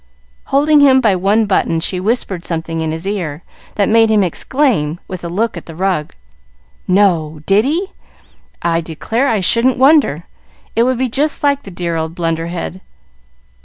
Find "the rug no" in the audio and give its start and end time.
5.67-7.41